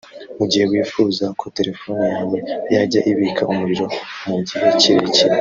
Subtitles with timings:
[0.37, 2.37] Mu gihe wifuza ko telephone yawe
[2.73, 3.85] yajya ibika umuriro
[4.27, 5.35] mu gihe kirekire